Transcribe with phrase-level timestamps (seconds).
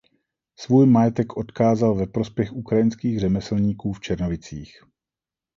[0.55, 4.73] Svůj majetek odkázal ve prospěch ukrajinských řemeslníků v Černovicích.